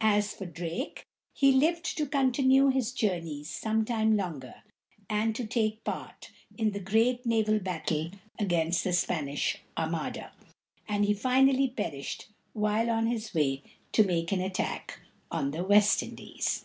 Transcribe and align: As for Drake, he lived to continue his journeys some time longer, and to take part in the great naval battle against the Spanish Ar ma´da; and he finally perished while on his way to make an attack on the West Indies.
As 0.00 0.32
for 0.34 0.44
Drake, 0.44 1.06
he 1.32 1.52
lived 1.52 1.96
to 1.96 2.04
continue 2.06 2.66
his 2.66 2.90
journeys 2.92 3.48
some 3.48 3.84
time 3.84 4.16
longer, 4.16 4.64
and 5.08 5.36
to 5.36 5.46
take 5.46 5.84
part 5.84 6.32
in 6.56 6.72
the 6.72 6.80
great 6.80 7.24
naval 7.24 7.60
battle 7.60 8.10
against 8.40 8.82
the 8.82 8.92
Spanish 8.92 9.58
Ar 9.76 9.88
ma´da; 9.88 10.32
and 10.88 11.04
he 11.04 11.14
finally 11.14 11.68
perished 11.68 12.26
while 12.54 12.90
on 12.90 13.06
his 13.06 13.32
way 13.32 13.62
to 13.92 14.02
make 14.02 14.32
an 14.32 14.40
attack 14.40 14.98
on 15.30 15.52
the 15.52 15.62
West 15.62 16.02
Indies. 16.02 16.64